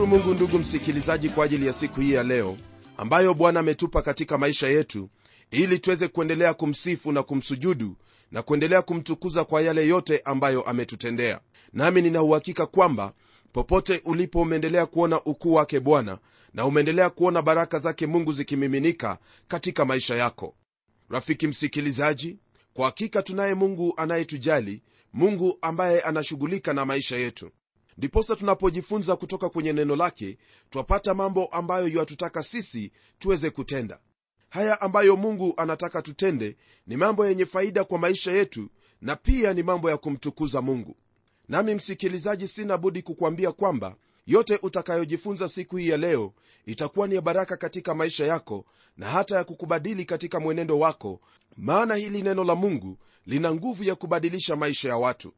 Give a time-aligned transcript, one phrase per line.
[0.00, 2.56] namshukuru mungu ndugu msikilizaji kwa ajili ya siku hii ya leo
[2.96, 5.10] ambayo bwana ametupa katika maisha yetu
[5.50, 7.96] ili tuweze kuendelea kumsifu na kumsujudu
[8.30, 11.40] na kuendelea kumtukuza kwa yale yote ambayo ametutendea.
[11.72, 13.12] Nami ninauhakika kwamba
[13.52, 16.18] popote ulipo umeendelea kuona ukuu wake bwana
[16.54, 20.54] na umeendelea kuona baraka zake mungu zikimiminika katika maisha yako.
[21.08, 22.38] Rafiki msikilizaji
[22.74, 27.50] kwa hakika tunaye mungu anayetujali mungu ambaye anashughulika na maisha yetu
[27.98, 30.38] ndiposa tunapojifunza kutoka kwenye neno lake
[30.70, 33.98] twapata mambo ambayo yatutaka sisi tuweze kutenda.
[34.48, 38.68] Haya ambayo mungu anataka tutende ni mambo yenye faida kwa maisha yetu
[39.00, 40.96] na pia ni mambo ya kumtukuza mungu.
[41.48, 43.96] Nami msikilizaji sina budi kukwambia kwamba
[44.26, 46.32] yote utakayojifunza siku hii ya leo
[46.66, 48.64] itakuwa ni ya baraka katika maisha yako
[48.96, 51.20] na hata ya kukubadili katika mwenendo wako
[51.56, 55.32] maana hili neno la mungu lina nguvu ya kubadilisha maisha ya watu.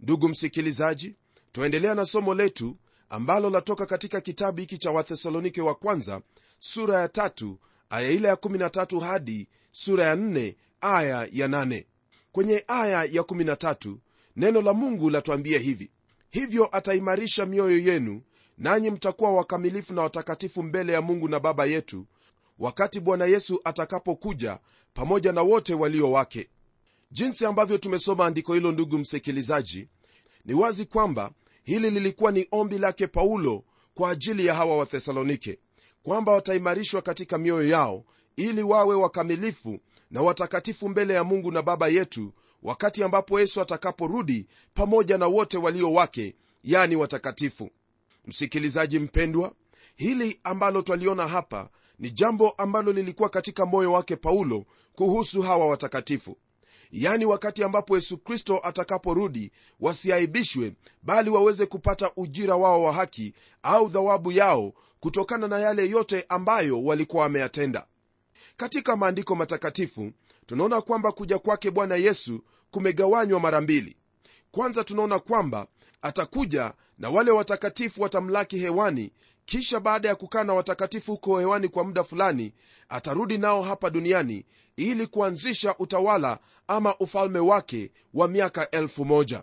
[0.00, 1.16] Ndugu msikilizaji
[1.52, 2.76] twaendelea na somo letu
[3.08, 6.20] ambalo latoka katika kitabu hiki cha wathesalonike wa kwanza
[6.58, 7.58] sura ya tatu
[7.90, 11.84] aya ile ya 13 hadi sura ya 4 aya ya 8
[12.32, 13.96] kwenye aya ya 13
[14.36, 15.90] neno la mungu latuambia hivi
[16.30, 18.22] hivyo ataimarisha mioyo yenu
[18.58, 22.06] nanyi mtakuwa wakamilifu na watakatifu mbele ya mungu na baba yetu
[22.58, 24.58] wakati bwana yesu atakapokuja
[24.94, 26.48] pamoja na wote walio wake.
[27.10, 29.88] Jinsi ambavyo tumesoma andiko hilo ndugu msikilizaji
[30.48, 31.30] ni wazi kwamba
[31.62, 33.64] hili lilikuwa ni ombi lake paulo
[33.94, 35.58] kwa ajili ya hawa wathesalonike
[36.02, 38.04] kwamba wataimarishwa katika mioyo yao
[38.36, 39.78] ili wawe wakamilifu
[40.10, 42.32] na watakatifu mbele ya mungu na baba yetu
[42.62, 46.34] wakati ambapo yesu atakaporudi pamoja na wote walio wake
[46.64, 47.70] yani watakatifu.
[48.26, 49.52] Msikilizaji mpendwa
[49.96, 56.36] hili ambalo twaliona hapa ni jambo ambalo lilikuwa katika moyo wake paulo kuhusu hawa watakatifu
[56.92, 60.72] yani wakati ambapo yesu kristo atakaporudi wasiaibishwe
[61.02, 66.84] bali waweze kupata ujira wao wa haki au dhawabu yao kutokana na yale yote ambayo
[66.84, 67.86] walikuwa wameyatenda.
[68.56, 70.12] Katika maandiko matakatifu
[70.46, 73.96] tunaona kwamba kuja kwake bwana yesu kumegawanywa mara mbili.
[74.50, 75.66] Kwanza tunaona kwamba
[76.02, 79.12] atakuja na wale watakatifu watamlaki hewani
[79.48, 82.52] kisha baada ya kukaa na watakatifu huko hewani kwa muda fulani
[82.88, 84.44] atarudi nao hapa duniani
[84.76, 89.42] ili kuanzisha utawala ama ufalme wake wa miaka elfu moja.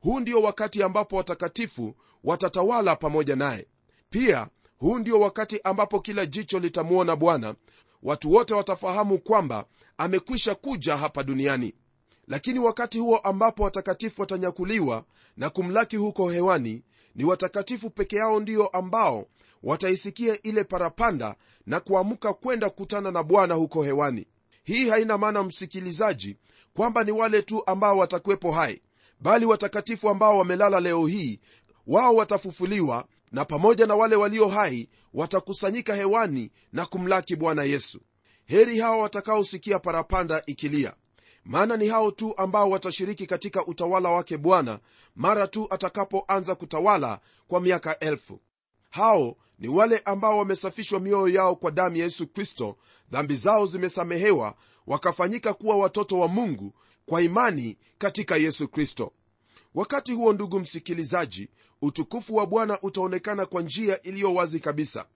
[0.00, 1.94] Huu ndio wakati ambapo watakatifu
[2.24, 3.66] watatawala pamoja naye.
[4.10, 4.48] Pia
[4.78, 7.54] huu ndio wakati ambapo kila jicho litamwona bwana.
[8.02, 9.64] Watu wote watafahamu kwamba
[9.98, 11.74] amekwisha kuja hapa duniani.
[12.26, 15.04] Lakini wakati huo ambapo watakatifu watanyakuliwa
[15.36, 16.82] na kumlaki huko hewani
[17.14, 19.26] ni watakatifu peke yao ndio ambao
[19.62, 21.34] wataisikia ile parapanda
[21.66, 24.26] na kuamka kwenda kukutana na bwana huko hewani.
[24.64, 26.36] Hii haina maana msikilizaji
[26.74, 28.82] kwamba ni wale tu ambao watakuwepo hai
[29.20, 31.40] bali watakatifu ambao wamelala leo hii
[31.86, 38.00] wao watafufuliwa na pamoja na wale walio hai watakusanyika hewani na kumlaki bwana yesu.
[38.44, 40.94] Heri hawa watakaosikia parapanda ikilia
[41.44, 44.78] maana ni hao tu ambao watashiriki katika utawala wake bwana
[45.16, 48.40] mara tu atakapoanza kutawala kwa miaka elfu.
[48.90, 52.76] Hao ni wale ambao wamesafishwa mioyo yao kwa damu ya yesu kristo
[53.10, 54.54] dhambi zao zimesamehewa
[54.86, 56.72] wakafanyika kuwa watoto wa mungu
[57.06, 59.12] kwa imani katika yesu kristo.
[59.74, 61.48] Wakati huo ndugu msikilizaji
[61.82, 65.06] utukufu wa bwana utaonekana kwa njia iliyo wazi kabisa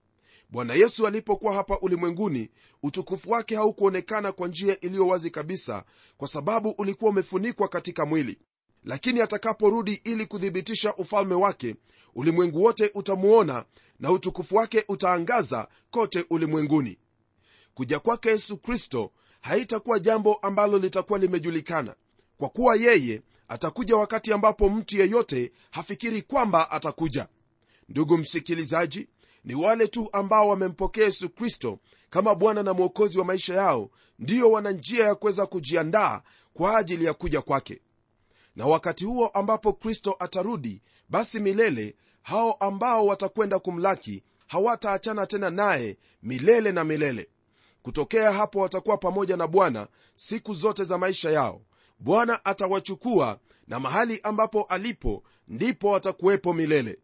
[0.49, 2.49] bwana yesu alipokuwa hapa ulimwenguni
[2.83, 5.83] utukufu wake haukuonekana kwa njia iliyo wazi kabisa
[6.17, 8.37] kwa sababu ulikuwa umefunikwa katika mwili.
[8.83, 11.75] Lakini atakaporudi ili kuthibitisha ufalme wake
[12.15, 13.65] ulimwengu wote utamuona
[13.99, 16.97] na utukufu wake utaangaza kote ulimwenguni.
[17.73, 19.11] Kuja kwake yesu kristo
[19.41, 21.95] haitakuwa jambo ambalo litakuwa limejulikana
[22.37, 27.27] kwa kuwa yeye atakuja wakati ambapo mtu yeyote hafikiri kwamba atakuja.
[27.89, 29.07] Ndugu msikilizaji
[29.47, 31.79] ni wale tu ambao wamempokea yesu kristo
[32.09, 33.89] kama bwana na mwokozi wa maisha yao
[34.19, 36.21] ndiyo wana njia ya kuweza kujiandaa
[36.53, 37.81] kwa ajili ya kuja kwake.
[38.55, 45.97] Na wakati huo ambapo kristo atarudi basi milele hao ambao watakwenda kumlaki hawataachana tena naye
[46.23, 47.29] milele na milele.
[47.81, 51.61] Kutokea hapo watakuwa pamoja na bwana siku zote za maisha yao.
[51.99, 56.99] Bwana atawachukua na mahali ambapo alipo ndipo watakuwepo milele.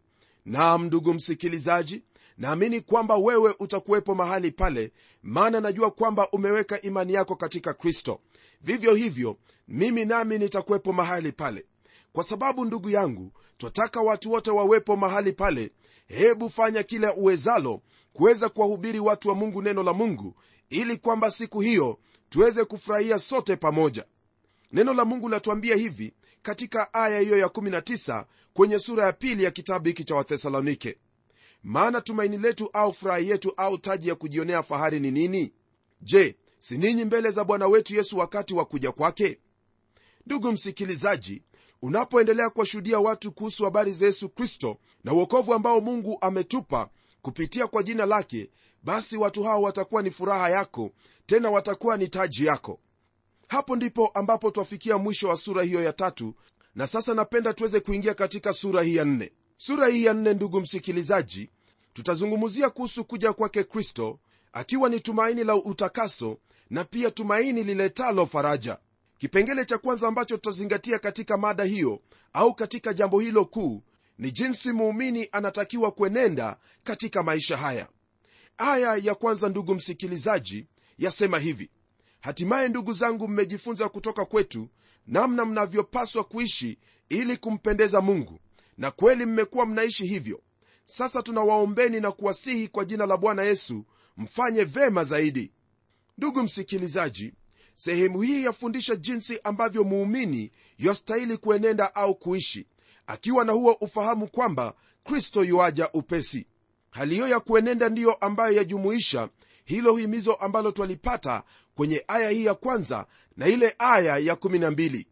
[0.45, 2.03] Nam ndugu msikilizaji
[2.37, 4.91] naamini kwamba wewe utakuwepo mahali pale
[5.23, 8.19] maana najua kwamba umeweka imani yako katika kristo.
[8.61, 9.37] Vivyo hivyo
[9.67, 11.65] mimi nami nitakuwepo mahali pale.
[12.13, 15.71] Kwa sababu ndugu yangu twataka watu wote wawepo mahali pale.
[16.07, 17.81] Hebu fanya kile uwezalo
[18.13, 20.35] kuweza kuwahubiri watu wa mungu neno la mungu
[20.69, 21.99] ili kwamba siku hiyo
[22.29, 24.05] tuweze kufurahia sote pamoja.
[24.71, 29.51] Neno la mungu latuambia hivi katika aya hiyo ya 19 kwenye sura ya pili ya
[29.51, 30.97] kitabu hiki cha wathesalonike
[31.63, 35.53] maana tumaini letu au furaha yetu au taji ya kujionea fahari ni nini?
[36.01, 39.39] Je si ninyi mbele za bwana wetu yesu wakati wa kuja kwake?
[40.25, 41.43] Ndugu msikilizaji
[41.81, 46.89] unapoendelea kuwashuhudia watu kuhusu habari za yesu kristo na uokovu ambao mungu ametupa
[47.21, 48.49] kupitia kwa jina lake
[48.83, 50.91] basi watu hao watakuwa ni furaha yako
[51.25, 52.79] tena watakuwa ni taji yako.
[53.47, 56.33] Hapo ndipo ambapo twafikia mwisho wa sura hiyo ya tatu
[56.75, 59.31] na sasa napenda tuweze kuingia katika sura hii ya nne
[59.65, 61.49] sura hii ya nne ndugu msikilizaji
[61.93, 64.19] tutazungumzia kuhusu kuja kwake kristo
[64.53, 66.37] akiwa ni tumaini la utakaso
[66.69, 68.77] na pia tumaini liletalo faraja.
[69.17, 71.99] Kipengele cha kwanza ambacho tutazingatia katika mada hiyo
[72.33, 73.83] au katika jambo hilo kuu
[74.17, 77.87] ni jinsi muumini anatakiwa kuenenda katika maisha haya.
[78.57, 80.67] Aya ya kwanza ndugu msikilizaji
[80.97, 81.69] yasema hivi
[82.21, 84.69] hatimaye ndugu zangu mmejifunza kutoka kwetu
[85.07, 86.77] namna mnavyopaswa kuishi
[87.09, 88.39] ili kumpendeza mungu
[88.77, 90.41] na kweli mmekuwa mnaishi hivyo.
[90.85, 93.85] Sasa tunawaombeni na kuwasihi kwa jina la bwana yesu
[94.17, 95.51] mfanye vema zaidi.
[96.17, 97.33] Ndugu msikilizaji
[97.75, 102.67] sehemu hii yafundisha jinsi ambavyo muumini yastahili kuenenda au kuishi
[103.07, 104.73] akiwa na huo ufahamu kwamba
[105.03, 106.47] kristo yuaja upesi.
[106.89, 109.29] Hali hiyo ya kuenenda ndiyo ambayo yajumuisha
[109.65, 111.43] hilo himizo ambalo twalipata
[111.75, 113.05] kwenye aya hii ya kwanza
[113.37, 115.05] na ile aya ya 12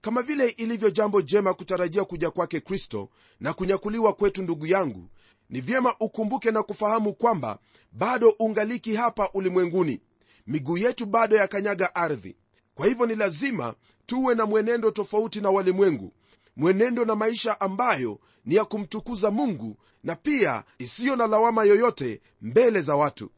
[0.00, 3.08] kama vile ilivyo jambo jema kutarajia kuja kwake kristo
[3.40, 5.08] na kunyakuliwa kwetu ndugu yangu
[5.50, 7.58] ni vyema ukumbuke na kufahamu kwamba
[7.92, 10.00] bado ungaliki hapa ulimwenguni.
[10.46, 12.36] Miguu yetu bado yakanyaga ardhi.
[12.74, 13.74] Kwa hivyo ni lazima
[14.06, 16.12] tuwe na mwenendo tofauti na walimwengu
[16.56, 22.80] mwenendo na maisha ambayo ni ya kumtukuza mungu na pia isiyo na lawama yoyote mbele
[22.80, 23.30] za watu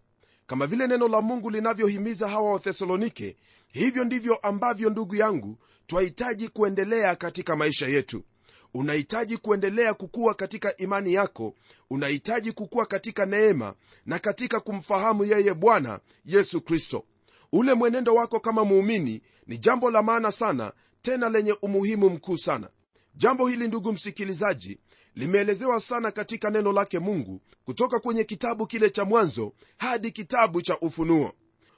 [0.52, 3.37] kama vile neno la mungu linavyohimiza hawa wathesalonike
[3.72, 5.56] hivyo ndivyo ambavyo ndugu yangu
[5.87, 8.22] twahitaji kuendelea katika maisha yetu.
[8.75, 11.54] Unahitaji kuendelea kukua katika imani yako
[11.90, 13.75] unahitaji kukua katika neema
[14.06, 17.04] na katika kumfahamu yeye bwana yesu kristo.
[17.52, 20.72] Ule mwenendo wako kama muumini ni jambo la maana sana
[21.02, 22.69] tena lenye umuhimu mkuu sana.
[23.14, 24.78] Jambo hili ndugu msikilizaji
[25.14, 30.79] limeelezewa sana katika neno lake mungu kutoka kwenye kitabu kile cha mwanzo hadi kitabu cha
[30.81, 31.32] ufunuo.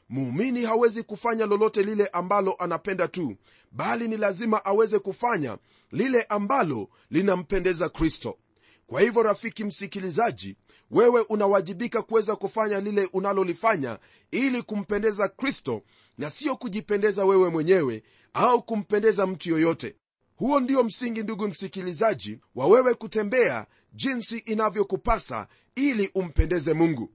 [0.08, 3.36] Muumini hawezi kufanya lolote lile ambalo anapenda tu
[3.72, 5.58] bali ni lazima aweze kufanya
[5.92, 8.38] lile ambalo linampendeza kristo.
[8.86, 10.56] Kwa hivyo rafiki msikilizaji
[10.90, 13.98] wewe unawajibika kuweza kufanya lile unalolifanya
[14.30, 15.82] ili kumpendeza kristo
[16.18, 18.02] na sio kujipendeza wewe mwenyewe
[18.34, 19.94] au kumpendeza mtu yoyote
[20.36, 27.10] huo ndio msingi ndugu msikilizaji wa wewe kutembea jinsi inavyokupasa ili umpendeze mungu.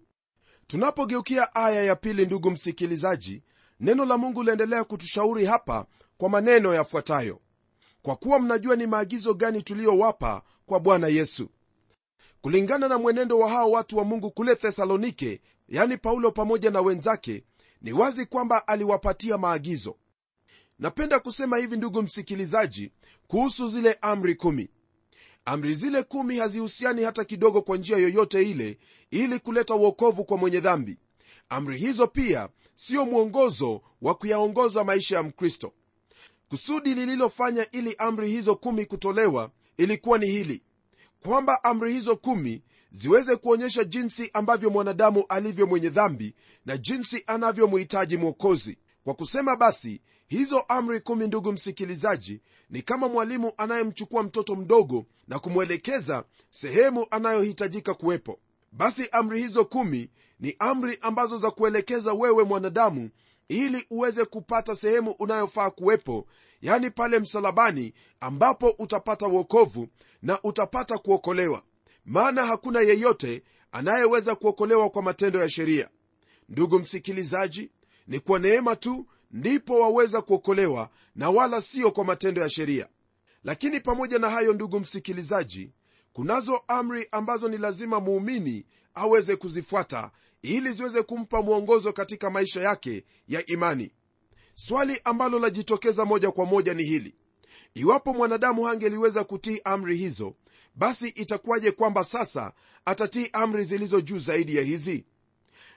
[0.67, 3.43] Tunapogeukia aya ya pili ndugu msikilizaji
[3.79, 5.85] neno la mungu liendelea kutushauri hapa
[6.17, 7.41] kwa maneno yafuatayo.
[8.01, 11.49] Kwa kuwa mnajua ni maagizo gani tuliyowapa kwa bwana yesu.
[12.41, 17.43] Kulingana na mwenendo wa hao watu wa mungu kule thesalonike yani paulo pamoja na wenzake
[17.81, 19.95] ni wazi kwamba aliwapatia maagizo
[20.79, 22.91] napenda kusema hivi ndugu msikilizaji
[23.27, 24.69] kuhusu zile amri kumi.
[25.45, 28.77] Amri zile kumi hazihusiani hata kidogo kwa njia yoyote ile
[29.11, 30.97] ili kuleta uokovu kwa mwenye dhambi.
[31.49, 35.73] Amri hizo pia siyo mwongozo wa kuyaongoza maisha ya mkristo.
[36.49, 40.63] Kusudi lililofanya ili amri hizo kumi kutolewa ilikuwa ni hili
[41.19, 48.17] kwamba amri hizo kumi ziweze kuonyesha jinsi ambavyo mwanadamu alivyo mwenye dhambi na jinsi anavyomhitaji
[48.17, 48.77] mwokozi.
[49.03, 55.39] Kwa kusema basi hizo amri kumi ndugu msikilizaji ni kama mwalimu anayemchukua mtoto mdogo na
[55.39, 58.39] kumwelekeza sehemu anayohitajika kuwepo.
[58.71, 60.09] Basi amri hizo kumi
[60.39, 63.09] ni amri ambazo za kuelekeza wewe mwanadamu
[63.47, 66.27] ili uweze kupata sehemu unayofaa kuwepo
[66.61, 69.87] yani pale msalabani ambapo utapata uokovu
[70.21, 71.63] na utapata kuokolewa.
[72.05, 75.89] Maana hakuna yeyote anayeweza kuokolewa kwa matendo ya sheria.
[76.49, 77.69] Ndugu msikilizaji
[78.07, 82.87] ni kwa neema tu ndipo waweza kuokolewa na wala sio kwa matendo ya sheria.
[83.43, 85.71] Lakini pamoja na hayo ndugu msikilizaji
[86.13, 93.03] kunazo amri ambazo ni lazima muumini aweze kuzifuata ili ziweze kumpa mwongozo katika maisha yake
[93.27, 93.91] ya imani.
[94.55, 97.15] Swali ambalo lajitokeza moja kwa moja ni hili.
[97.73, 100.35] Iwapo mwanadamu hangeliweza kutii amri hizo
[100.75, 102.53] basi itakuwaje kwamba sasa
[102.85, 105.05] atatii amri zilizo juu zaidi ya hizi?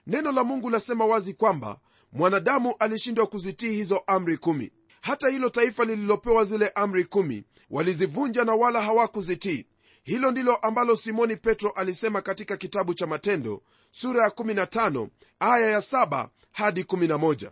[0.07, 1.79] Neno la mungu lasema wazi kwamba
[2.13, 4.71] mwanadamu alishindwa kuzitii hizo amri kumi.
[5.01, 9.67] Hata hilo taifa lililopewa zile amri kumi walizivunja na wala hawakuzitii.
[10.03, 15.09] Hilo ndilo ambalo simoni petro alisema katika kitabu cha matendo sura ya 15
[15.41, 17.51] aya ya 7 hadi 11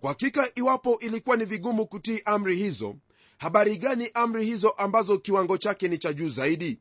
[0.00, 2.96] kwa hakika iwapo ilikuwa ni vigumu kutii amri hizo
[3.38, 6.78] habari gani amri hizo ambazo kiwango chake ni cha juu zaidi?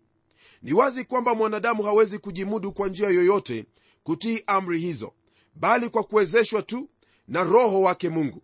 [0.61, 3.65] Ni wazi kwamba mwanadamu hawezi kujimudu kwa njia yoyote
[4.03, 5.13] kutii amri hizo
[5.55, 6.89] bali kwa kuwezeshwa tu
[7.29, 8.41] na roho wake mungu.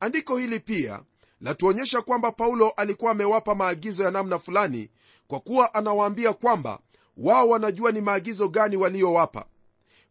[0.00, 1.02] Andiko hili pia
[1.40, 4.90] latuonyesha kwamba paulo alikuwa amewapa maagizo ya namna fulani
[5.26, 6.80] kwa kuwa anawaambia kwamba
[7.16, 9.46] wao wanajua ni maagizo gani waliowapa.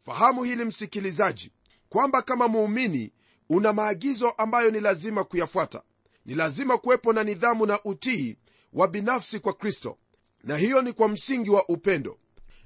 [0.06, 1.52] Fahamu hili msikilizaji
[1.90, 3.12] kwamba kama muumini
[3.50, 5.82] una maagizo ambayo ni lazima kuyafuata.
[6.26, 8.38] Ni lazima kuwepo na nidhamu na utii
[8.74, 9.98] wa binafsi kwa kristo.
[10.44, 12.18] Na hiyo ni kwa msingi wa upendo.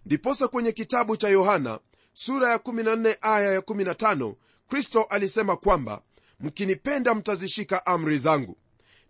[0.05, 1.79] Ndiposa kwenye kitabu cha yohana
[2.13, 4.35] sura ya 14 aya ya 15
[4.69, 6.01] kristo alisema kwamba
[6.39, 8.57] mkinipenda mtazishika amri zangu.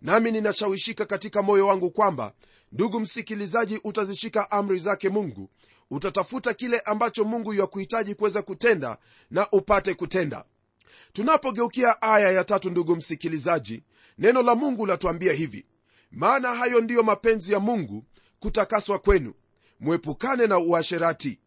[0.02, 2.32] Nami ninashawishika katika moyo wangu kwamba
[2.72, 5.50] ndugu msikilizaji utazishika amri zake mungu.
[5.90, 8.98] Utatafuta kile ambacho mungu yakuhitaji kuweza kutenda
[9.30, 10.44] na upate kutenda.
[11.12, 13.82] Tunapogeukia aya ya tatu ndugu msikilizaji
[14.18, 15.66] neno la mungu latuambia hivi
[16.10, 18.04] maana hayo ndiyo mapenzi ya mungu
[18.40, 19.34] kutakaswa kwenu.
[19.80, 21.38] Mwepukane na uasherati.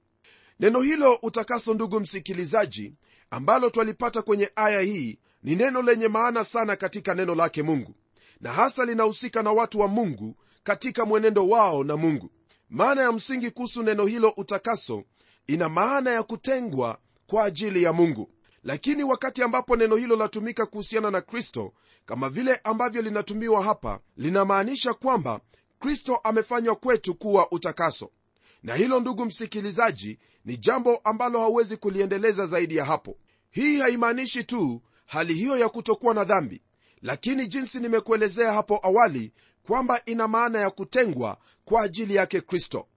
[0.59, 2.93] Neno hilo utakaso ndugu msikilizaji
[3.33, 7.95] ambalo twalipata kwenye aya hii ni neno lenye maana sana katika neno lake mungu
[8.41, 12.29] na hasa linahusika na watu wa mungu katika mwenendo wao na mungu.
[12.69, 15.03] Maana ya msingi kuhusu neno hilo utakaso
[15.47, 16.97] ina maana ya kutengwa
[17.27, 18.29] kwa ajili ya mungu.
[18.63, 21.73] Lakini wakati ambapo neno hilo latumika kuhusiana na kristo
[22.05, 25.39] kama vile ambavyo linatumiwa hapa linamaanisha kwamba
[25.79, 28.11] kristo amefanywa kwetu kuwa utakaso
[28.63, 33.17] na hilo ndugu msikilizaji ni jambo ambalo hauwezi kuliendeleza zaidi ya hapo.
[33.51, 36.61] Hii haimaanishi tu hali hiyo ya kutokuwa na dhambi
[37.01, 39.31] lakini jinsi nimekuelezea hapo awali
[39.67, 42.87] kwamba ina maana ya kutengwa kwa ajili yake kristo.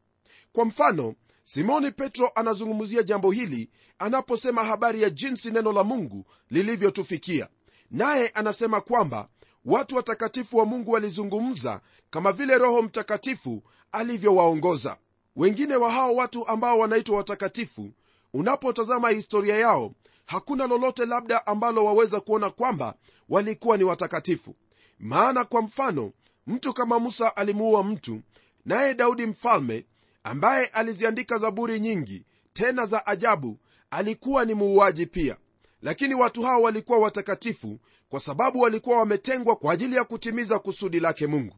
[0.52, 7.48] Kwa mfano simoni petro anazungumzia jambo hili anaposema habari ya jinsi neno la mungu lilivyotufikia.
[7.90, 9.28] Naye anasema kwamba
[9.64, 11.80] watu watakatifu wa mungu walizungumza
[12.10, 14.96] kama vile roho mtakatifu alivyowaongoza
[15.36, 17.90] wengine wa hao watu ambao wanaitwa watakatifu
[18.34, 19.92] unapotazama historia yao
[20.26, 22.94] hakuna lolote labda ambalo waweza kuona kwamba
[23.28, 24.54] walikuwa ni watakatifu.
[24.98, 26.12] Maana kwa mfano
[26.46, 28.20] mtu kama musa alimuua mtu
[28.64, 29.86] naye daudi mfalme
[30.24, 33.58] ambaye aliziandika zaburi nyingi tena za ajabu
[33.90, 35.36] alikuwa ni muuaji pia.
[35.82, 37.78] Lakini watu hao walikuwa watakatifu
[38.08, 41.56] kwa sababu walikuwa wametengwa kwa ajili ya kutimiza kusudi lake mungu.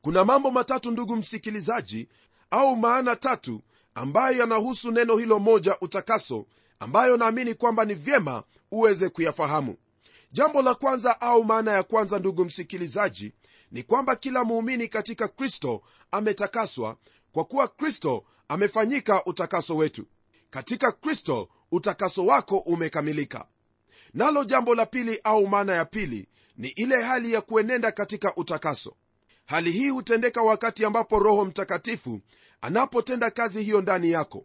[0.00, 2.08] Kuna mambo matatu ndugu msikilizaji
[2.50, 3.62] au maana tatu
[3.94, 6.46] ambayo yanahusu neno hilo moja utakaso
[6.80, 9.76] ambayo naamini kwamba ni vyema uweze kuyafahamu.
[10.32, 13.32] Jambo la kwanza au maana ya kwanza ndugu msikilizaji
[13.70, 16.96] ni kwamba kila muumini katika kristo ametakaswa
[17.32, 20.06] kwa kuwa kristo amefanyika utakaso wetu.
[20.50, 23.46] Katika kristo utakaso wako umekamilika.
[24.14, 28.96] Nalo jambo la pili au maana ya pili ni ile hali ya kuenenda katika utakaso
[29.46, 32.20] hali hii hutendeka wakati ambapo roho mtakatifu
[32.60, 34.44] anapotenda kazi hiyo ndani yako.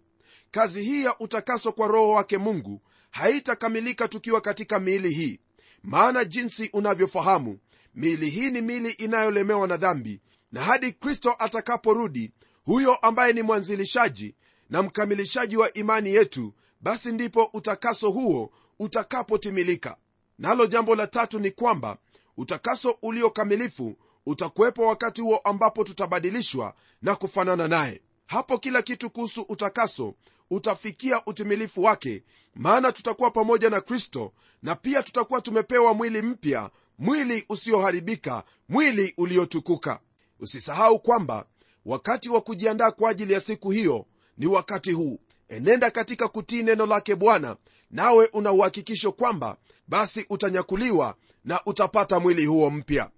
[0.51, 2.81] Kazi hii ya utakaso kwa roho wake mungu
[3.11, 5.39] haitakamilika tukiwa katika miili hii.
[5.83, 7.59] Maana jinsi unavyofahamu
[7.95, 12.31] miili hii ni miili inayolemewa na dhambi na hadi kristo atakaporudi
[12.65, 14.35] huyo ambaye ni mwanzilishaji
[14.69, 19.97] na mkamilishaji wa imani yetu basi ndipo utakaso huo utakapotimilika.
[20.39, 21.97] Nalo jambo la tatu ni kwamba
[22.37, 28.01] utakaso uliokamilifu utakuwepo wakati huo ambapo tutabadilishwa na kufanana naye.
[28.25, 30.13] Hapo kila kitu kuhusu utakaso
[30.49, 32.23] utafikia utimilifu wake
[32.55, 39.99] maana tutakuwa pamoja na kristo na pia tutakuwa tumepewa mwili mpya mwili usioharibika mwili uliotukuka.
[40.39, 41.45] Usisahau kwamba
[41.85, 44.05] wakati wa kujiandaa kwa ajili ya siku hiyo
[44.37, 45.19] ni wakati huu.
[45.49, 47.55] Enenda katika kutii neno lake bwana
[47.91, 53.09] nawe una uhakikisho kwamba basi utanyakuliwa na utapata mwili huo mpya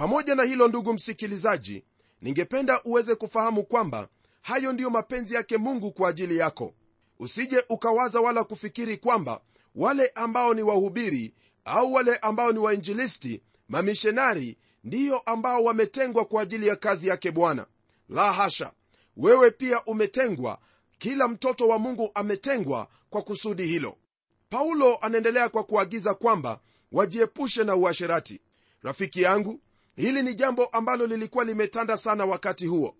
[0.00, 1.84] pamoja na hilo ndugu msikilizaji
[2.22, 4.08] ningependa uweze kufahamu kwamba
[4.42, 6.74] hayo ndiyo mapenzi yake mungu kwa ajili yako.
[7.18, 9.40] Usije ukawaza wala kufikiri kwamba
[9.74, 16.66] wale ambao ni wahubiri au wale ambao ni wainjilisti mamishonari ndiyo ambao wametengwa kwa ajili
[16.66, 17.66] ya kazi yake bwana.
[18.08, 18.72] La hasha!
[19.16, 20.58] Wewe pia umetengwa
[20.98, 23.96] kila mtoto wa mungu ametengwa kwa kusudi hilo.
[24.50, 26.60] Paulo anaendelea kwa kuagiza kwamba
[26.92, 28.40] wajiepushe na uasherati.
[28.82, 29.60] Rafiki yangu
[30.00, 32.94] hili ni jambo ambalo lilikuwa limetanda sana wakati huo.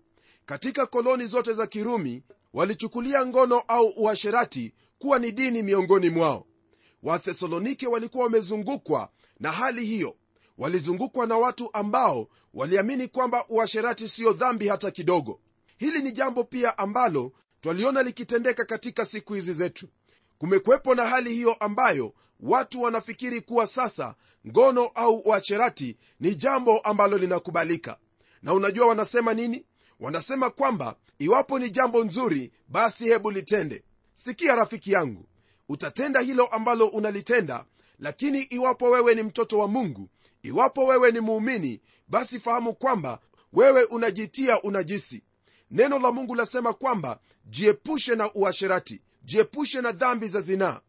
[0.45, 6.45] Katika koloni zote za kirumi walichukulia ngono au uasherati kuwa ni dini miongoni mwao.
[7.03, 10.15] Wathesalonike walikuwa wamezungukwa na hali hiyo.
[10.57, 15.39] Walizungukwa na watu ambao waliamini kwamba uasherati siyo dhambi hata kidogo.
[15.77, 17.31] Hili ni jambo pia ambalo
[17.61, 19.87] twaliona likitendeka katika siku hizi zetu.
[20.37, 24.15] Kumekwepo na hali hiyo ambayo watu wanafikiri kuwa sasa
[24.47, 27.97] ngono au uasherati ni jambo ambalo linakubalika.
[28.43, 29.65] Na unajua wanasema nini?
[29.99, 33.83] Wanasema kwamba iwapo ni jambo nzuri basi hebu litende.
[34.15, 35.25] Sikia rafiki yangu
[35.69, 37.65] utatenda hilo ambalo unalitenda
[37.99, 40.09] lakini iwapo wewe ni mtoto wa mungu
[40.43, 43.19] iwapo wewe ni muumini basi fahamu kwamba
[43.53, 45.23] wewe unajitia unajisi.
[45.71, 50.81] Neno la mungu lasema kwamba jiepushe na uasherati jiepushe na dhambi za zinaa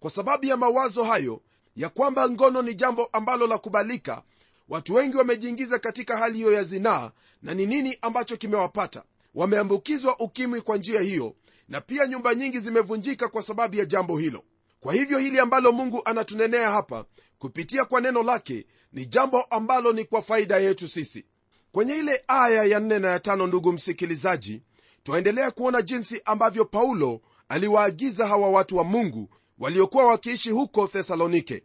[0.00, 1.42] kwa sababu ya mawazo hayo
[1.76, 4.22] ya kwamba ngono ni jambo ambalo la kubalika
[4.68, 7.10] watu wengi wamejiingiza katika hali hiyo ya zinaa
[7.42, 9.02] na ni nini ambacho kimewapata?
[9.34, 11.34] Wameambukizwa ukimwi kwa njia hiyo
[11.68, 14.42] na pia nyumba nyingi zimevunjika kwa sababu ya jambo hilo.
[14.80, 17.04] Kwa hivyo hili ambalo mungu anatunenea hapa
[17.38, 21.24] kupitia kwa neno lake ni jambo ambalo ni kwa faida yetu sisi.
[21.72, 24.62] Kwenye ile aya ya nne na ya tano ndugu msikilizaji
[25.02, 29.28] twaendelea kuona jinsi ambavyo paulo aliwaagiza hawa watu wa mungu
[29.60, 31.62] waliokuwa wakiishi huko thesalonike.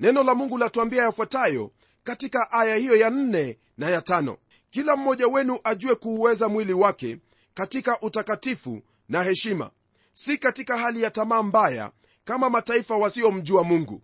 [0.00, 1.70] Neno la mungu latuambia yafuatayo
[2.04, 4.36] katika aya hiyo ya nne na ya tano.
[4.70, 7.18] Kila mmoja wenu ajue kuuweza mwili wake
[7.54, 9.70] katika utakatifu na heshima
[10.12, 11.90] si katika hali ya tamaa mbaya
[12.24, 14.02] kama mataifa wasiomjua mungu.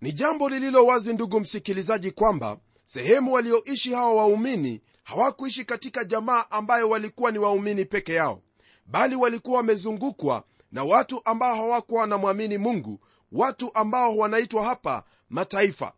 [0.00, 6.88] Ni jambo lililo wazi ndugu msikilizaji kwamba sehemu walioishi hawa waumini hawakuishi katika jamaa ambayo
[6.88, 8.42] walikuwa ni waumini peke yao
[8.86, 13.00] bali walikuwa wamezungukwa na watu ambao hawakuwa wanamwamini mungu
[13.32, 15.92] watu ambao wanaitwa hapa mataifa.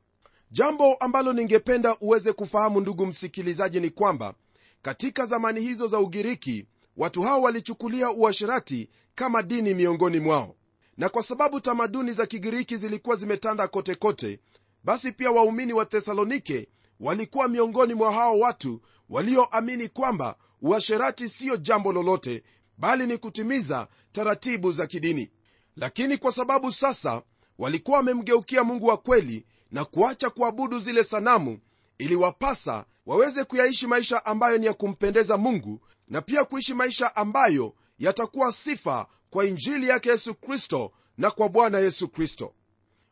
[0.51, 4.35] Jambo ambalo ningependa uweze kufahamu ndugu msikilizaji ni kwamba
[4.83, 10.57] katika zamani hizo za ugiriki watu hao walichukulia uasherati kama dini miongoni mwao.
[10.97, 14.41] Na kwa sababu tamaduni za kigiriki zilikuwa zimetanda kote kote
[14.85, 16.69] basi pia waumini wa thesalonike
[17.01, 22.43] walikuwa miongoni mwa hao watu walioamini kwamba uasherati siyo jambo lolote
[22.83, 25.31] bali ni kutimiza taratibu za kidini.
[25.77, 27.23] Lakini kwa sababu sasa
[27.59, 31.59] walikuwa wamemgeukia mungu wa kweli na kuacha kuabudu zile sanamu
[31.99, 38.53] iliwapasa waweze kuyaishi maisha ambayo ni ya kumpendeza mungu na pia kuishi maisha ambayo yatakuwa
[38.53, 42.55] sifa kwa injili yake yesu kristo na kwa bwana yesu kristo.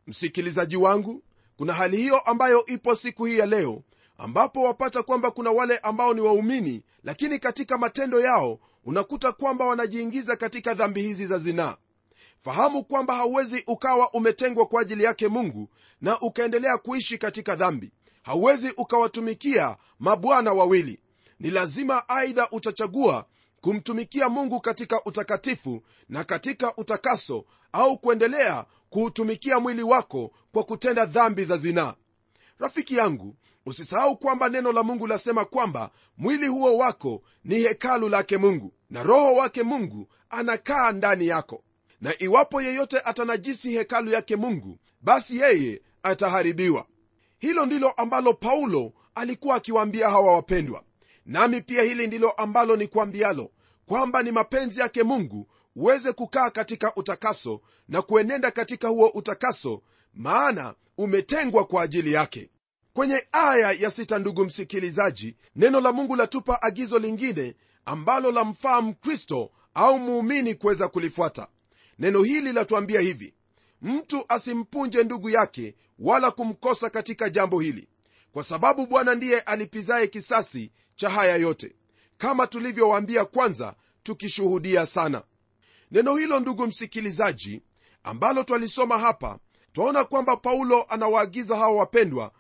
[0.07, 1.23] Msikilizaji wangu
[1.57, 3.83] kuna hali hiyo ambayo ipo siku hii ya leo
[4.19, 10.37] ambapo wapata kwamba kuna wale ambao ni waumini lakini katika matendo yao unakuta kwamba wanajiingiza
[10.37, 11.77] katika dhambi hizi za zinaa.
[12.45, 15.69] Fahamu kwamba hauwezi ukawa umetengwa kwa ajili yake mungu
[16.01, 17.93] na ukaendelea kuishi katika dhambi.
[18.23, 21.01] Hauwezi ukawatumikia mabwana wawili.
[21.41, 23.27] Ni lazima aidha utachagua
[23.61, 31.45] kumtumikia mungu katika utakatifu na katika utakaso au kuendelea kuutumikia mwili wako kwa kutenda dhambi
[31.45, 31.95] za zinaa.
[32.59, 38.37] Rafiki yangu usisahau kwamba neno la mungu lasema kwamba mwili huo wako ni hekalu lake
[38.37, 41.65] mungu na roho wake mungu anakaa ndani yako.
[42.01, 46.87] Na iwapo yeyote atanajisi hekalu yake mungu basi yeye ataharibiwa.
[47.39, 50.83] Hilo ndilo ambalo paulo alikuwa akiwaambia hawa wapendwa.
[51.27, 53.51] Nami pia hili ndilo ambalo ni kuambialo
[53.87, 55.47] kwamba ni mapenzi yake mungu
[55.77, 59.83] uweze kukaa katika utakaso na kuenenda katika huo utakaso
[60.15, 62.51] maana umetengwa kwa ajili yake
[62.93, 69.51] kwenye aya ya sita ndugu msikilizaji neno la mungu latupa agizo lingine ambalo lamfaa mkristo
[69.75, 71.49] au muumini kuweza kulifuata.
[71.99, 73.35] Neno hili latuambia hivi
[73.83, 77.89] mtu asimpunje ndugu yake wala kumkosa katika jambo hili
[78.33, 81.75] kwa sababu bwana ndiye alipizaye kisasi cha haya yote
[82.19, 85.23] kama tulivyowaambia kwanza tukishuhudia sana.
[85.91, 87.63] Neno hilo ndugu msikilizaji
[88.03, 89.39] ambalo twalisoma hapa
[89.73, 92.33] twaona kwamba paulo anawaagiza hawa wapendwa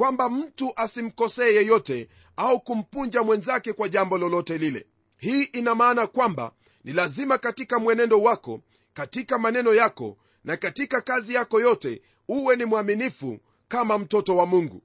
[0.00, 4.86] kwamba mtu asimkosee yeyote au kumpunja mwenzake kwa jambo lolote lile.
[5.18, 6.52] Hii ina maana kwamba
[6.84, 8.60] ni lazima katika mwenendo wako
[8.94, 14.82] katika maneno yako na katika kazi yako yote uwe ni mwaminifu kama mtoto wa mungu.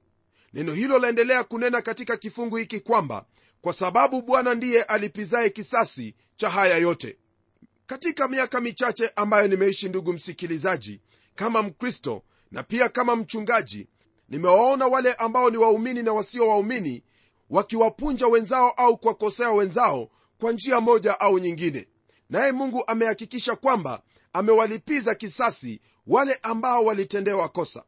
[0.52, 3.24] Neno hilo laendelea kunena katika kifungu hiki kwamba
[3.60, 7.18] kwa sababu bwana ndiye alipizaye kisasi cha haya yote.
[7.86, 11.00] Katika miaka michache ambayo nimeishi ndugu msikilizaji
[11.34, 13.88] kama mkristo na pia kama mchungaji
[14.28, 17.02] nimewaona wale ambao ni waumini na wasio waumini
[17.50, 20.08] wakiwapunja wenzao au kuwakosea wenzao
[20.40, 21.88] kwa njia moja au nyingine.
[22.30, 27.84] Naye mungu amehakikisha kwamba amewalipiza kisasi wale ambao walitendewa kosa.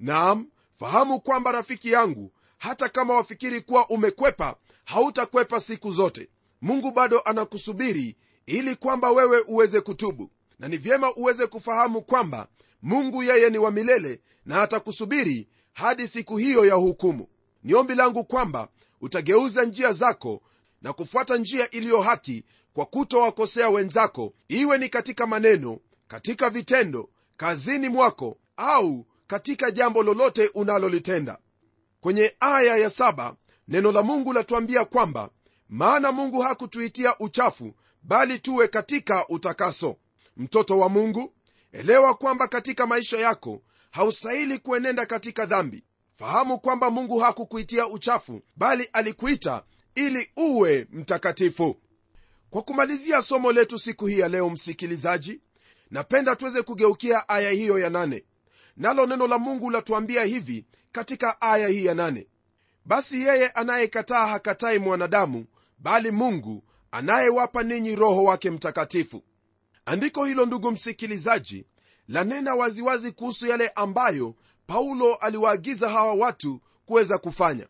[0.00, 6.28] Naam fahamu kwamba rafiki yangu hata kama wafikiri kuwa umekwepa hautakwepa siku zote.
[6.60, 10.30] Mungu bado anakusubiri ili kwamba wewe uweze kutubu.
[10.58, 12.48] Na ni vyema uweze kufahamu kwamba
[12.82, 17.28] mungu yeye ni wa milele na atakusubiri hadi siku hiyo ya hukumu.
[17.64, 18.68] Ni ombi langu kwamba
[19.00, 20.42] utageuza njia zako
[20.82, 27.88] na kufuata njia iliyo haki kwa kutowakosea wenzako iwe ni katika maneno katika vitendo kazini
[27.88, 31.38] mwako au katika jambo lolote unalolitenda.
[32.00, 33.36] Kwenye aya ya saba
[33.68, 35.30] neno la mungu latuambia kwamba
[35.68, 39.96] maana mungu hakutuitia uchafu bali tuwe katika utakaso.
[40.36, 41.32] Mtoto wa mungu
[41.72, 43.62] elewa kwamba katika maisha yako
[43.96, 45.84] haustahili kuenenda katika dhambi.
[46.14, 49.62] Fahamu kwamba mungu hakukuitia uchafu bali alikuita
[49.94, 51.76] ili uwe mtakatifu.
[52.50, 55.40] Kwa kumalizia somo letu siku hii ya leo msikilizaji
[55.90, 58.24] napenda tuweze kugeukia aya hiyo ya nane.
[58.76, 62.26] Nalo neno la mungu latuambia hivi katika aya hii ya nane.
[62.84, 65.46] Basi yeye anayekataa hakatai mwanadamu
[65.78, 69.22] bali mungu anayewapa ninyi roho wake mtakatifu.
[69.86, 71.66] Andiko hilo ndugu msikilizaji
[72.08, 74.34] lanena waziwazi kuhusu yale ambayo
[74.66, 77.66] paulo aliwaagiza hawa watu kuweza kufanya.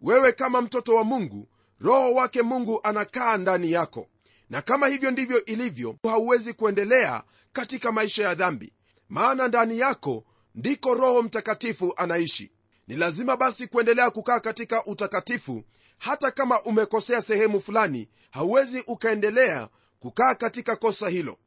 [0.00, 1.48] Wewe kama mtoto wa mungu
[1.80, 4.08] roho wake mungu anakaa ndani yako.
[4.50, 8.72] Na kama hivyo ndivyo ilivyo hauwezi kuendelea katika maisha ya dhambi.
[9.08, 12.50] Maana ndani yako ndiko roho mtakatifu anaishi.
[12.88, 15.62] Ni lazima basi kuendelea kukaa katika utakatifu
[15.98, 19.68] hata kama umekosea sehemu fulani hauwezi ukaendelea
[20.00, 21.38] kukaa katika kosa hilo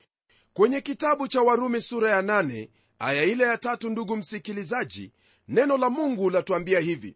[0.56, 5.12] kwenye kitabu cha warumi sura ya nane, aya ile ya tatu ndugu msikilizaji
[5.48, 7.16] neno la mungu latuambia hivi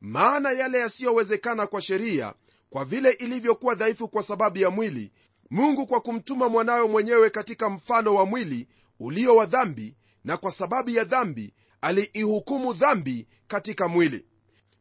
[0.00, 2.34] maana yale yasiyowezekana kwa sheria
[2.70, 5.12] kwa vile ilivyokuwa dhaifu kwa sababu ya mwili
[5.50, 8.68] mungu kwa kumtuma mwanawe mwenyewe katika mfano wa mwili
[9.00, 14.24] ulio wa dhambi na kwa sababu ya dhambi aliihukumu dhambi katika mwili.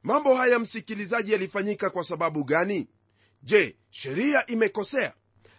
[0.04, 2.88] Mambo haya msikilizaji yalifanyika kwa sababu gani?
[3.44, 5.14] Je sheria imekosea?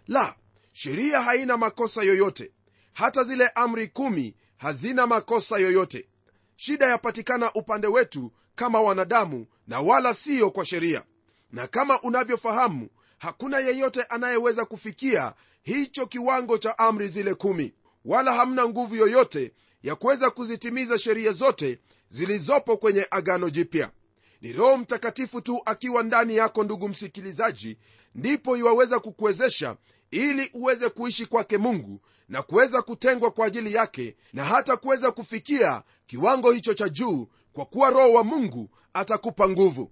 [0.07, 0.35] La
[0.71, 2.51] sheria haina makosa yoyote.
[2.93, 6.07] Hata zile amri kumi hazina makosa yoyote.
[6.55, 11.03] Shida yapatikana upande wetu kama wanadamu na wala siyo kwa sheria.
[11.51, 17.73] Na kama unavyofahamu hakuna yeyote anayeweza kufikia hicho kiwango cha amri zile kumi.
[18.05, 19.51] Wala hamna nguvu yoyote
[19.83, 21.79] ya kuweza kuzitimiza sheria zote
[22.09, 23.91] zilizopo kwenye agano jipya.
[24.41, 27.77] Ni roho mtakatifu tu akiwa ndani yako ndugu msikilizaji
[28.15, 29.75] ndipo iwaweza kukuwezesha
[30.11, 35.83] ili uweze kuishi kwake mungu na kuweza kutengwa kwa ajili yake na hata kuweza kufikia
[36.05, 39.91] kiwango hicho cha juu kwa kuwa roho wa mungu atakupa nguvu.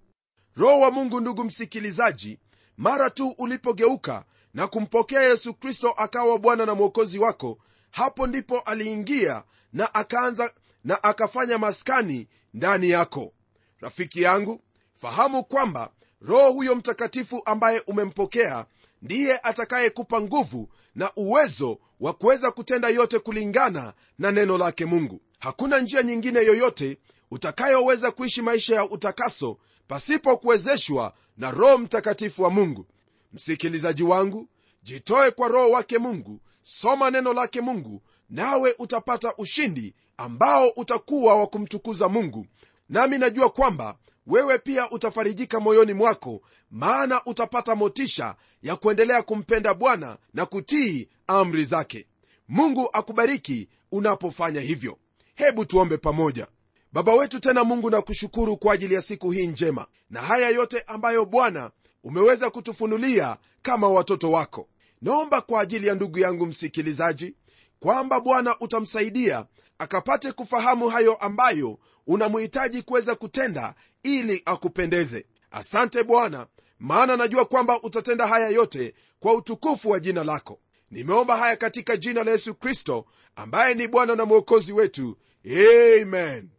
[0.55, 2.39] Roho wa mungu ndugu msikilizaji
[2.77, 7.57] mara tu ulipogeuka na kumpokea yesu kristo akawa bwana na mwokozi wako
[7.91, 10.53] hapo ndipo aliingia na akaanza
[10.83, 13.33] na akafanya maskani ndani yako.
[13.79, 14.61] Rafiki yangu
[15.01, 18.65] fahamu kwamba roho huyo mtakatifu ambaye umempokea
[19.01, 25.21] ndiye atakayekupa nguvu na uwezo wa kuweza kutenda yote kulingana na neno lake mungu.
[25.39, 26.97] Hakuna njia nyingine yoyote
[27.31, 29.57] utakayoweza kuishi maisha ya utakaso
[29.87, 32.85] pasipo kuwezeshwa na roho mtakatifu wa mungu.
[33.33, 34.49] Msikilizaji wangu
[34.83, 41.47] jitoe kwa roho wake mungu soma neno lake mungu nawe utapata ushindi ambao utakuwa wa
[41.47, 42.45] kumtukuza mungu.
[42.89, 43.97] Nami najua kwamba
[44.29, 51.65] wewe pia utafarijika moyoni mwako maana utapata motisha ya kuendelea kumpenda bwana na kutii amri
[51.65, 52.07] zake.
[52.47, 54.97] Mungu akubariki unapofanya hivyo.
[55.35, 56.47] Hebu tuombe pamoja.
[56.93, 60.81] Baba wetu tena mungu na kushukuru kwa ajili ya siku hii njema na haya yote
[60.87, 61.71] ambayo bwana
[62.03, 64.67] umeweza kutufunulia kama watoto wako.
[65.01, 67.35] Naomba kwa ajili ya ndugu yangu msikilizaji
[67.79, 69.45] kwamba bwana utamsaidia
[69.77, 71.79] akapate kufahamu hayo ambayo
[72.13, 75.25] unamhitaji kuweza kutenda ili akupendeze.
[75.51, 76.47] Asante bwana
[76.79, 80.59] maana najua kwamba utatenda haya yote kwa utukufu wa jina lako.
[80.91, 85.17] Nimeomba haya katika jina la yesu kristo ambaye ni bwana na mwokozi wetu.
[85.45, 86.49] Amen.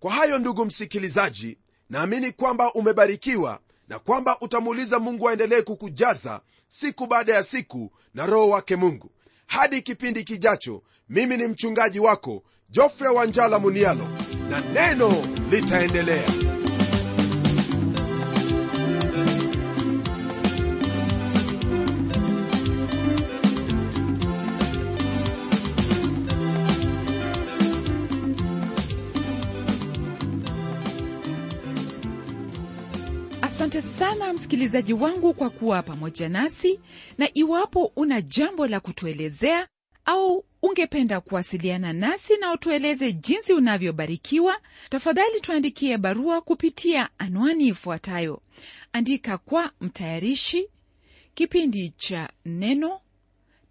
[0.00, 1.58] Kwa hayo ndugu msikilizaji
[1.90, 8.48] naamini kwamba umebarikiwa na kwamba utamuuliza mungu aendelee kukujaza siku baada ya siku na roho
[8.48, 9.10] wake mungu.
[9.46, 14.06] Hadi kipindi kijacho mimi ni mchungaji wako jofre wanjala munialo
[14.50, 15.12] na neno
[15.50, 16.28] litaendelea.
[33.42, 36.80] Asante sana msikilizaji wangu kwa kuwa pamoja nasi
[37.18, 39.68] na iwapo una jambo la kutuelezea
[40.04, 44.60] au ungependa kuwasiliana nasi na utueleze jinsi unavyobarikiwa?
[44.90, 48.42] Tafadhali tuandikie barua kupitia anwani ifuatayo.
[48.92, 50.68] Andika kwa mtayarishi
[51.34, 53.00] kipindi cha neno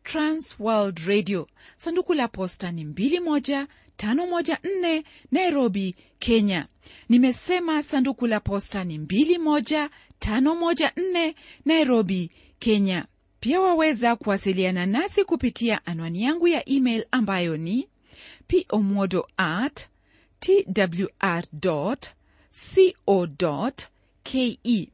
[0.03, 1.47] transworld radio.
[1.77, 6.67] Sanduku la posta ni 21514 nairobi kenya.
[7.09, 11.33] Nimesema sanduku la posta ni 21514
[11.65, 13.05] nairobi kenya
[13.39, 17.87] pia waweza kuwasiliana nasi kupitia anwani yangu ya email ambayo ni
[18.67, 19.87] pomodo at
[20.39, 21.97] twr co
[24.23, 24.89] ke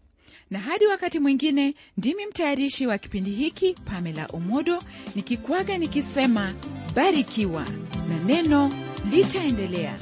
[0.50, 4.84] na hadi wakati mwingine ndimi mtayarishi wa kipindi hiki pamela omodo
[5.16, 6.54] nikikwaga nikisema
[6.96, 7.66] barikiwa
[8.10, 8.72] na neno
[9.12, 9.98] litaendelea